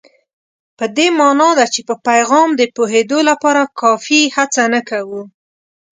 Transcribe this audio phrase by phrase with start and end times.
[0.77, 5.21] په دې مانا ده چې په پیغام د پوهېدو لپاره کافي هڅه نه کوو.